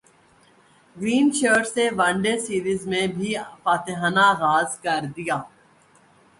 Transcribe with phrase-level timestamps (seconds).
[0.95, 3.29] green shirts نے one day series میں بھی
[3.63, 5.37] فاتحانہ غاز کر دیا